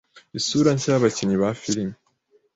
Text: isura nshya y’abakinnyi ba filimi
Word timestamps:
isura 0.39 0.69
nshya 0.75 0.89
y’abakinnyi 0.91 1.35
ba 1.41 1.49
filimi 1.61 1.95